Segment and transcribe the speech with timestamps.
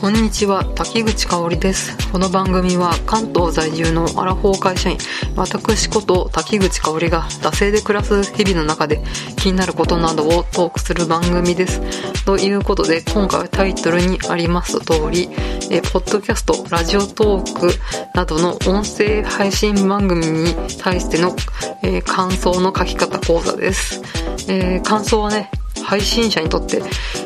[0.00, 2.12] こんにちは滝口香織です。
[2.12, 4.98] この番組は関東在住のアラフォー会社員
[5.34, 9.02] 私こと滝口香織が惰性で暮らす日々の中で
[9.36, 11.82] 気になることなどをトークする番組です。
[12.24, 15.28] ということで今回はタイトルにあります通り
[15.70, 17.70] えポッドキャストラジオトーク
[18.14, 21.34] などの音声配信番組に対しての、
[21.82, 24.00] えー、感想の書き方講座です、
[24.48, 25.50] えー、感想はね
[25.88, 26.82] 配信者にとって、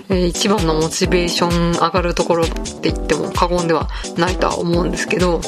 [0.09, 5.41] えー、一番のモチベーション上がるところって言っても過言ではないとは思うんですけど、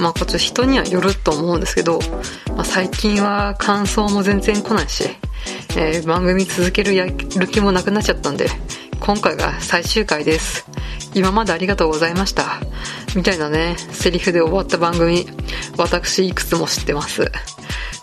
[0.00, 2.00] まあこっち人にはよると思うんですけど、
[2.56, 5.04] まあ、最近は感想も全然来ないし、
[5.76, 7.14] えー、番組続けるやる
[7.46, 8.48] 気もなくなっちゃったんで、
[9.00, 10.66] 今回が最終回です。
[11.14, 12.60] 今までありがとうございました。
[13.14, 15.26] みたいなね、セリフで終わった番組、
[15.76, 17.30] 私いくつも知ってます。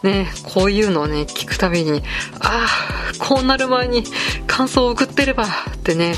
[0.04, 2.04] ね、こういうのをね、聞くたびに、
[2.40, 4.04] ああ、こうなる前に
[4.48, 5.48] 感想を送ってればっ
[5.84, 6.16] てね、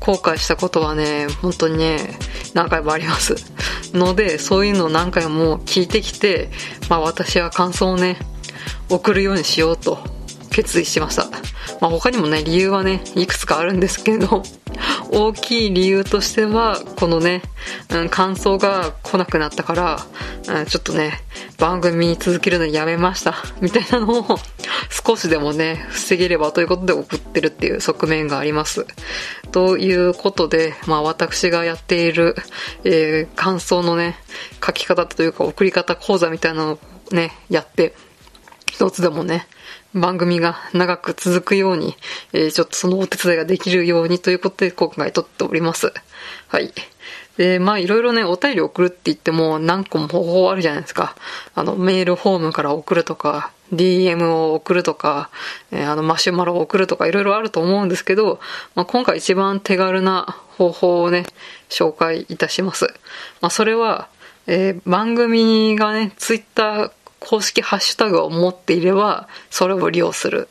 [0.00, 2.18] 後悔したことはね、本当にね、
[2.54, 3.34] 何回もあります。
[3.92, 6.50] ので、そういうのを何回も聞いてきて、
[6.88, 8.18] まあ私は感想をね、
[8.88, 9.98] 送るようにしようと
[10.50, 11.28] 決意しました。
[11.84, 14.42] まあ他にもね、理由はね、いくつかあるんですけど、
[15.12, 17.42] 大きい理由としては、このね、
[17.90, 20.06] うん、感想が来なくなったから、
[20.48, 21.22] うん、ちょっとね、
[21.58, 24.38] 番組に続けるのやめました、みたいなのを
[25.06, 28.86] 少しでもね、防げればということで送ってるっていう側面があります。
[29.52, 32.34] ということで、まあ私がやっている、
[32.84, 34.18] えー、感想のね、
[34.64, 37.94] 書き方というか送り方講座みたいなのをね、やって、
[38.72, 39.46] 一つでもね、
[39.94, 41.96] 番組が長く続くように、
[42.32, 45.92] えー、ちょっとそのお手伝いができるようにということで今回撮っております。
[46.48, 46.72] はい。
[47.36, 51.16] で、まあいろいろね、お便り送るって言っても何個も方法あるじゃないですか。
[51.54, 55.30] あの、メールフォームから送るとか、DM を送るとか、
[55.72, 58.40] えー、あの、マシュマロを送るとかいろいろあると思うんですけど、
[58.74, 61.26] まあ今回一番手軽な方法をね、
[61.68, 62.86] 紹介いたします。
[63.40, 64.08] まあそれは、
[64.46, 70.48] えー、番組がね、ツイッター公式ハッシュタグを持っていれば、それを利用する。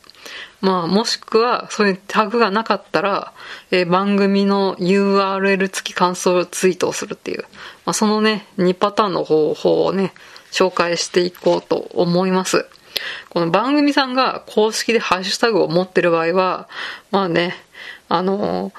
[0.60, 3.32] まあ、もしくは、そういうタグがなかったら、
[3.70, 7.42] えー、番組の URL 付き感想ツイートをするっていう、
[7.84, 10.14] まあ、そのね、2パターンの方法をね、
[10.50, 12.66] 紹介していこうと思います。
[13.28, 16.68] この番組さんが公式でハッシュタグを持ってる場合は、
[17.10, 17.56] まあね、
[18.08, 18.70] あの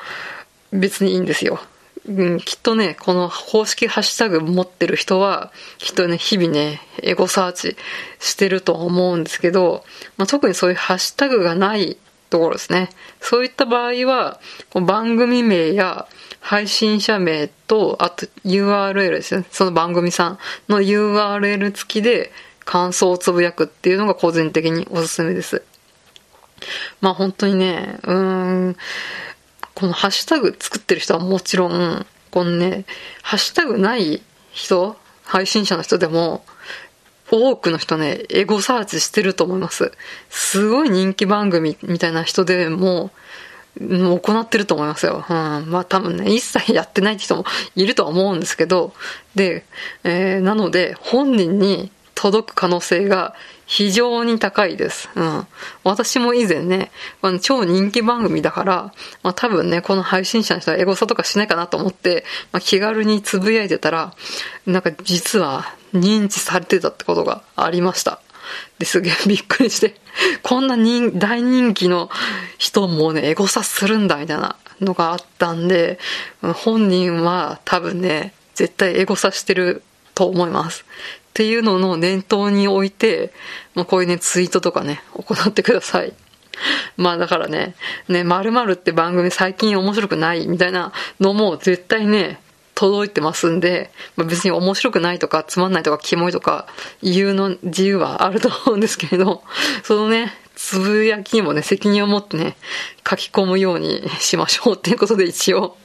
[0.72, 1.60] ー、別にいいんですよ。
[2.08, 7.76] うん、きっとね、この公式ハッシュタグ持ってる人は、きっとね、日々ね、エゴサーチ
[8.20, 9.84] してると思うんですけど、
[10.18, 11.98] まあ、特にそういうハッシュタグがない
[12.30, 12.90] ところですね。
[13.22, 14.40] そういった場合は、
[14.74, 16.08] 番組名や
[16.42, 19.46] 配信者名と、あと URL ですね。
[19.50, 20.40] その番組さん
[20.70, 22.32] の URL 付きで
[22.66, 25.64] 感想をつぶやくっていうのが個人的におすすめです。
[27.02, 28.14] まあ本当にね、うー
[28.70, 28.78] ん、
[29.76, 32.86] このハッシュタグ作ってる人はもちろん、このね、
[33.22, 34.22] ハッシュタグない
[34.52, 36.46] 人、配信者の人でも、
[37.30, 39.92] 多くの人ね、エゴサーチしてると思います。
[40.30, 43.12] すごい人気番組みたいな人でも、
[43.78, 45.26] 行ってると思いますよ。
[45.30, 45.36] うん。
[45.70, 47.44] まあ多分ね、一切やってない人も
[47.76, 48.94] いるとは思うんですけど、
[49.36, 49.66] で、
[50.06, 53.36] えー、なので、本人に届く可能性が
[53.68, 55.10] 非常に高いです。
[55.16, 55.48] うん。
[55.84, 64.14] 私も以前ね、あ超人気番組だから、まあ多分ね、この配信者の人はエゴサとかしないかなと思って、まあ気軽につぶやいてたら、
[64.66, 68.22] なんか実は認知されてたってことがありました。
[68.80, 69.96] ですげえ びっくりして、
[70.44, 72.10] こんな人大人気の
[72.58, 76.00] 人もね、エゴサするんだみたいなのがあったんで、
[76.42, 79.84] 本人は多分ね、絶対エゴサしてる
[80.14, 80.86] と思います。
[81.36, 83.34] っていうのの念頭に置いて、
[83.74, 86.14] まあ、こういうね、ツイートとかね、行ってください。
[86.96, 87.76] まあだからね、
[88.08, 92.40] ね、〇〇って番組最近面白くないみたいなのも絶対ね、
[92.74, 96.68] 届いてますんで、まあ、別に面白くないとかつまんないとかキモいとか
[97.04, 99.44] 言うの自由はあると思うんですけれど、
[99.84, 102.56] そのね、つぶやきにもね、責任を持ってね、
[103.06, 105.76] 書き込むようにしましょうっていうことで一応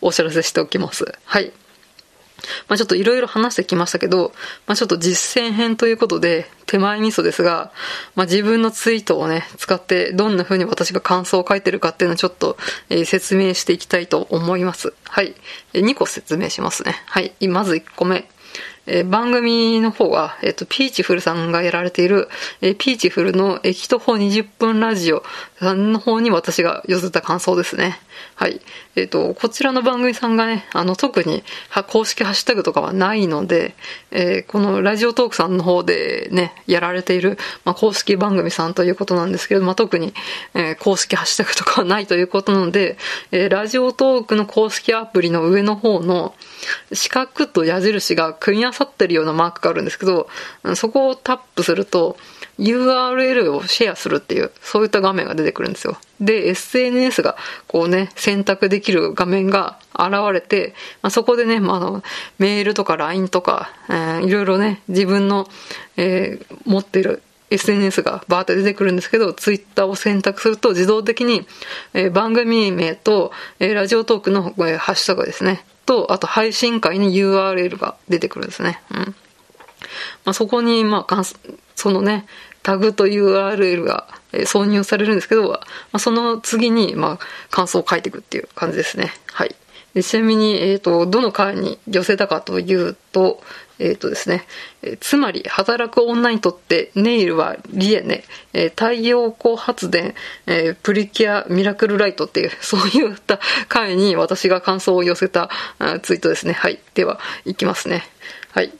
[0.00, 1.04] お知らせしておきます。
[1.24, 1.52] はい。
[2.68, 4.32] まあちょっといろいろ話してきましたけど、
[4.66, 7.72] まあちょっと実践編ということで、手前味噌ですが、
[8.14, 12.56] まあ自分のツイートをね、使ってどんな風に私が感想を書いてるかっていうのをちょっと、
[12.88, 14.94] えー、説明していきたいと思います。
[15.04, 15.34] はい。
[15.74, 17.02] 2個説明しますね。
[17.06, 17.32] はい。
[17.48, 18.28] まず1個目。
[18.88, 22.28] えー、番組の方は、えっ、ー、と、ピーチフルさんがやられている、
[22.60, 25.22] えー、ピーチフルの駅徒歩20分ラジオ
[25.60, 27.98] さんの方に私が寄せた感想ですね。
[28.34, 28.60] はい。
[28.96, 31.44] えっ、ー、と、こちらの番組さんがね、あの、特に
[31.88, 33.74] 公式ハッシュタグとかはないので、
[34.10, 40.14] えー、このラジオトークさんの方でね、やられている、まあ、公式番組さんということなんですけど、まあ、特に、
[40.54, 42.96] えー、公式ハッシュタグとかはないということなので、
[43.32, 46.34] えー、ラジオトークの公式アプリの上の方の
[46.92, 50.28] 四角と矢印が組み合わさってるようなマークがあるんですけど、
[50.74, 52.16] そこをタップすると、
[52.58, 55.96] URL をシェアするっていう、そういった画面が出てくるんですよ。
[56.20, 57.36] で、SNS が
[57.68, 62.02] こうね、選択できる画面が現れて、まあ、そこでね、まあ、あの、
[62.38, 65.48] メールとか LINE とか、えー、いろいろね、自分の、
[65.96, 71.46] えー、持ってる SNS がバーって出てくるんですけど、ツイッターを選択すると自動的に、
[71.94, 75.64] え、番組名と、え、ラジオトークの、えー、ハッシュタグですね。
[75.86, 78.82] と、あと配信会に URL が出てくるんですね。
[78.90, 78.98] うん。
[80.24, 81.22] まあ、そこに、まあ、
[81.74, 82.26] そのね、
[82.62, 85.60] タグと URL が挿入されるんですけど、ま
[85.92, 87.18] あ、その次に、まあ、
[87.50, 89.12] 感想を書いていくっていう感じですね。
[89.32, 89.56] はい。
[90.02, 93.42] ちなみに、えっ、ー、と、どの回に寄せたかというと、
[93.78, 94.44] えっ、ー、とですね、
[94.82, 100.14] えー、つまり、働く女にとってネイルはリエネ、えー、太陽光発電、
[100.46, 105.50] えプリキュアミラクルライトっていう、 そういった回に私が感想を寄せた
[106.02, 106.52] ツイートですね。
[106.52, 106.78] はい。
[106.94, 108.06] では、いきますね。
[108.52, 108.72] はい。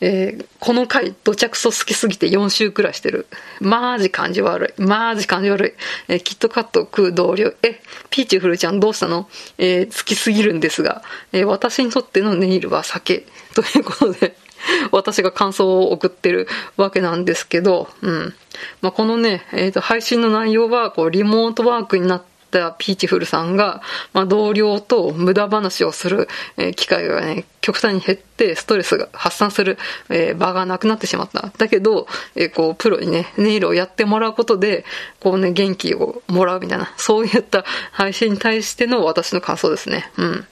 [0.00, 3.26] えー、この回、土着そ好きすぎて4週くらいしてる。
[3.60, 4.82] マージ感じ悪い。
[4.82, 5.72] マージ感じ悪い。
[6.08, 7.52] えー、キットカット食う同僚。
[7.62, 9.28] え、ピーチフルちゃんどうしたの？
[9.58, 11.02] えー、好きすぎるんですが、
[11.32, 13.26] え、私にとってのネイルは酒。
[13.54, 14.36] ということで、
[14.90, 18.34] 私が感想を送ってるわけなんですけど、うん。
[18.80, 23.80] まあ、このね、えっ、と、配信の内容は、こう、リモートワークになって、ったピーチフルさんが、
[24.12, 31.52] まあ、同僚と無駄話をする、え機会がね、極端に減って、ストレスが発散する、え場がなくなってしまった。
[31.56, 34.84] だけど、えこう、プロにね、ネイルをやってもらうことで、
[35.20, 40.10] こうね、元気をもらうみたいな、そういった配信に対しての私の感想ですね。
[40.18, 40.46] うん。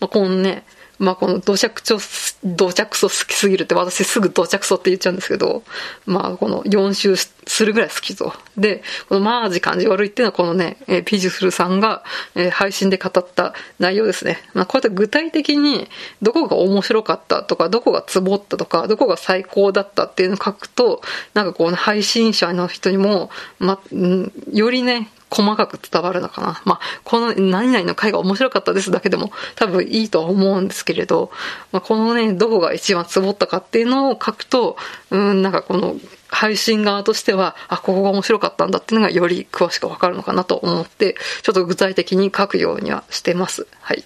[0.00, 0.64] まあ、このね、
[1.00, 1.98] まあこの土着ちょ、
[2.44, 5.62] 土着そ好きすぎるって私すぐ土着そって言っちゃうんですけど、
[6.04, 8.34] まあこの4周するぐらい好きと。
[8.58, 12.04] で、このマージ感じ悪いっていうのはこのね、えー、ピジュフルさんが、
[12.34, 14.38] えー、配信で語った内容ですね。
[14.52, 15.88] まあこうやって具体的に
[16.20, 21.00] どこが面白かったとか、どこがツボったとか、どこが最高だったっていうのを書くと、
[21.32, 26.60] なんかこう、ね、配信者の人にも、ま、んよりね、細かく伝わるのかな。
[26.64, 31.30] まあ、この何々の回が面白かったですだけでも多分いいとは思うんですけれど、
[31.72, 34.76] まあ、このね、どこが一番ツボったかっていうのを書くと、
[35.10, 35.96] うん、なんかこの
[36.28, 43.66] 配信側としては、あ、ここが面白かったんだっていうのがより詳しくわかるのかなと思って、ちょっと具体的に書くようにはしてます。
[43.80, 44.04] はい。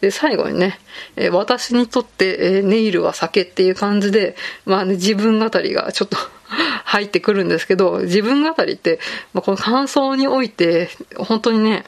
[0.00, 0.78] で、最後にね、
[1.16, 4.36] え、私にとって、え、ネイルは酒っていう感じで、
[4.66, 6.16] まあね、自分語りがちょっと
[6.84, 9.00] 入ってくるんですけど、自分語りって、
[9.32, 11.84] まあ、この感想において、本当にね、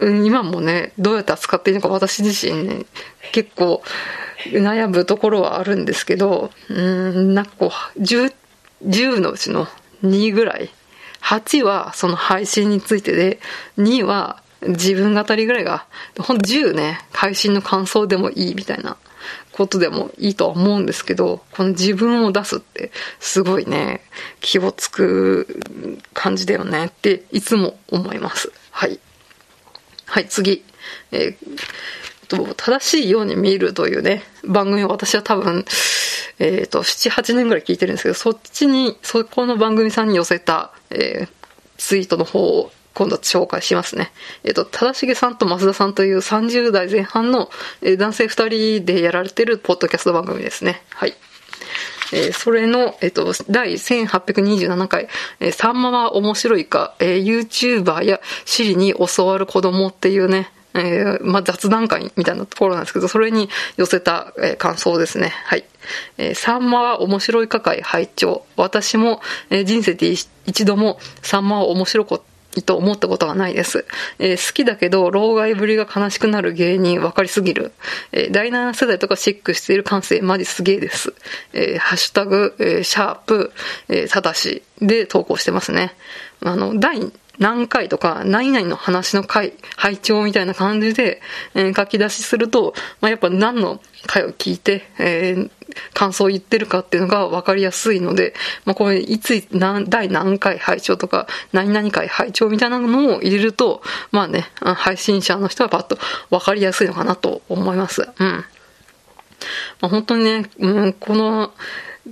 [0.00, 2.86] 今もね、どうやって扱っていいのか私自身ね、
[3.32, 3.82] 結構
[4.52, 8.34] 悩むところはあるんですけど、うん、なんかこう、10,
[8.84, 9.66] 10のうちの
[10.02, 10.70] 2ぐらい、
[11.22, 13.40] 8はその配信についてで、
[13.78, 15.86] 2は自分語りぐらいが、
[16.18, 18.96] ほんと10ね、配信の感想でもいいみたいな
[19.52, 24.00] ことでもいいとは思うんですけど、この自分を出すってすごいね、
[24.40, 25.46] 気をつく
[26.14, 28.52] 感じだよねっていつも思います。
[28.70, 28.98] はい。
[30.06, 30.64] はい、次。
[31.12, 31.36] えー、
[32.30, 35.64] と、正しいように見るというね、番組を私は多分、
[36.38, 41.28] えっ、ー、と、7、8年ぐらい聞いてるんですけど、そっちに、そこの番組さんに寄せた、えー、
[41.76, 44.10] ツイートの方を今度紹介しますね。
[44.44, 47.50] えっ、ー、と、正成さんと増田さんという30代前半の、
[47.98, 50.82] 男性2人でやられてるポッドキャスト番組ですね。
[50.90, 51.14] はい。
[52.12, 65.32] えー、それの、えっ、と、第1827回、えー、さんまは面白いか、えー、YouTuber や Siri に教わる子供っていうね、えー、まあ、雑談会みたいなところなんですけど、それに寄せた、えー、感想ですね。
[65.44, 65.64] はい。
[66.18, 69.20] えー、さんまは面白いか会拝聴私も、
[69.50, 70.12] えー、人生で
[70.46, 72.22] 一度もさんまは面白こ
[72.64, 73.86] と思ったことはないです。
[74.18, 77.72] えー、好きだけど、老害ぶりが悲しくなる芸人分かりすぎる。
[78.12, 81.14] えー、第7世代とかシックしている感性マジすげえです。
[81.52, 83.52] えー、ハッシュタグ、え、シャープ、
[83.88, 85.94] え、ただしで投稿してますね。
[86.42, 87.00] あの、第
[87.38, 91.20] 何回とか、何々の話の回、拝聴みたいな感じで、
[91.54, 95.50] えー、書き出しすると、まあ、やっぱ何の回を聞いて、えー、
[95.94, 98.34] 感想を言ってるかっていうのが分かりやすいので、
[98.64, 105.98] まあ、これ、いつ、何、第何回拝聴とか、何々回拝聴みたいなのを入れると、まあね、配信者の人はパッと
[106.30, 108.02] 分かりやすいのかなと思います。
[108.02, 108.44] うん。
[109.80, 111.52] まあ、本当にね、うん、この、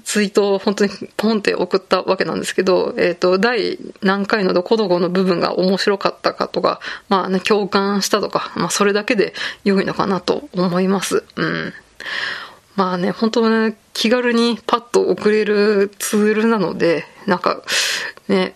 [0.04, 11.24] ツイートを本当にポンって送ったわけなんですけど、えっ、ー、と、第何回のどこどこの部分が面白かったかとか、まあね、共感したとか、まあそれだけで良いのかなと思います。
[11.36, 11.72] うん。
[12.76, 17.62] まあね、本当ね、気軽にパッと送れるツールなので、なんか、
[18.28, 18.54] ね、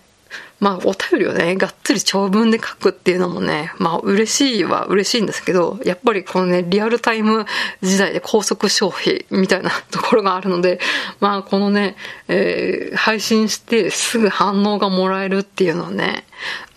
[0.62, 7.46] まあ、お便りをね、がっつり長文で書くっていうのもね、まあ、嬉しいは嬉しいんですけど、やっぱりこのね、リアルタイム
[7.82, 10.78] 時代で高速消費みたいなところがあるので、
[11.18, 11.96] まあ、このね、
[12.28, 16.26] えー、配信してすぐ反応がもらえるっていうのはね、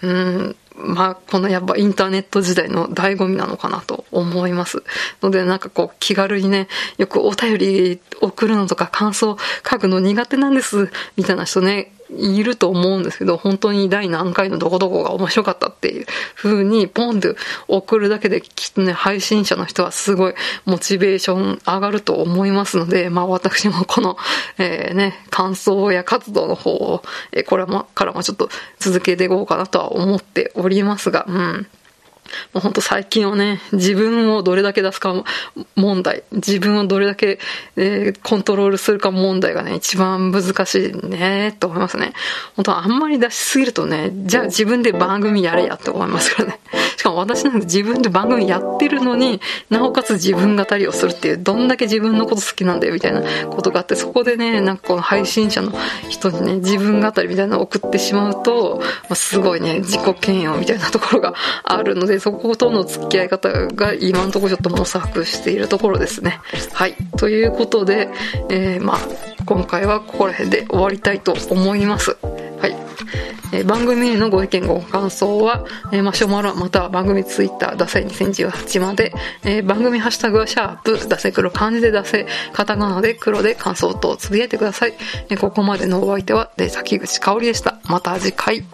[0.01, 4.81] うん、まあ、このやっぱインターネット時代の醍醐味なのかなと思います。
[5.21, 9.37] ので、なんかこう、気軽にね、よくお便り送るのとか感想
[9.69, 17.35] 書くの苦手なんです、みたいな人ね、いると思うんですけど、本当に第何回のどこどこが面白かったっていう風にポンって
[17.67, 20.35] 送るだけできっとね、配信者の人はすごい
[20.65, 24.17] モチベーション上がると思いますので、まあ私もこの、
[24.57, 31.67] えー、ね、感想や活動の方を、えー、これも、からもちょっと続けていこうかなとは思っておりますが、うん。
[32.53, 35.23] もうほんと最近はね、自分をどれだけ出すか
[35.75, 37.39] 問題、自分をどれだけ、
[37.75, 42.13] えー、コントロールするか問題がね、一番難しいね、と思いますね。
[42.55, 46.59] 本当あんまり出しすぎるとね、じゃあ自分で番組やれやって思いますからね。
[47.05, 55.71] かも私なんて自分で番組やってるのに、なおかつ自分語りをするっていう、どんだけ自分のこと好きなんだよみたいなことがあって、そこでね、なんかこの配信者の
[56.09, 66.39] 人にね、自分語りみたいなのを送ってしまうと、まあ、すごいね、自己嫌悪みたいなところがあるので、そことの付き合い方が今のところちょっと模索しているところですね。
[66.73, 66.95] はい。
[67.17, 68.09] ということで、
[68.49, 68.99] えー、まあ、
[69.45, 72.17] 今回はここら辺で終わりたいと思います。
[72.65, 72.75] はい。
[73.53, 84.93] えー、番組へのご意見ご感想は、えー、マシュマロまたは番組ツイッター、ダセ2018まで、えー、番組ハッシュタグはシャープ、ダセ黒漢字でダセ、カタカナで黒で感想とつぶやいてください。
[85.29, 87.79] え、ここまでのお相手は、で、崎口香織でした。
[87.83, 88.65] また次回。